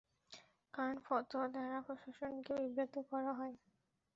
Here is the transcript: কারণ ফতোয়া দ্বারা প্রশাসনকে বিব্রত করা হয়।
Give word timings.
কারণ 0.73 0.95
ফতোয়া 1.05 1.45
দ্বারা 1.53 1.77
প্রশাসনকে 1.85 2.53
বিব্রত 2.61 2.95
করা 3.09 3.31
হয়। 3.39 3.55